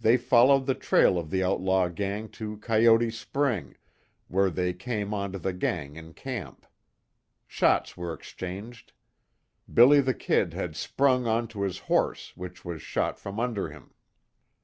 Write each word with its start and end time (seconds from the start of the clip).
They 0.00 0.16
followed 0.16 0.66
the 0.66 0.74
trail 0.74 1.16
of 1.16 1.30
the 1.30 1.44
outlaw 1.44 1.86
gang 1.86 2.28
to 2.30 2.56
Coyote 2.56 3.08
Spring, 3.12 3.76
where 4.26 4.50
they 4.50 4.72
came 4.72 5.14
onto 5.14 5.38
the 5.38 5.52
gang 5.52 5.94
in 5.94 6.12
camp. 6.12 6.66
Shots 7.46 7.96
were 7.96 8.12
exchanged. 8.12 8.92
"Billy 9.72 10.00
the 10.00 10.12
Kid" 10.12 10.54
had 10.54 10.74
sprung 10.74 11.28
onto 11.28 11.60
his 11.60 11.78
horse, 11.86 12.36
which 12.36 12.64
was 12.64 12.82
shot 12.82 13.16
from 13.16 13.38
under 13.38 13.70
him. 13.70 13.94